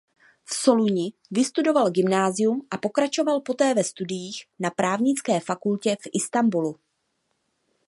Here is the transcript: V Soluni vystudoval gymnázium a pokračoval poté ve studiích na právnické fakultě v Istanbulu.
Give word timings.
V 0.45 0.53
Soluni 0.55 1.13
vystudoval 1.31 1.89
gymnázium 1.91 2.67
a 2.71 2.77
pokračoval 2.77 3.41
poté 3.41 3.73
ve 3.73 3.83
studiích 3.83 4.45
na 4.59 4.69
právnické 4.69 5.39
fakultě 5.39 5.95
v 6.01 6.09
Istanbulu. 6.13 6.79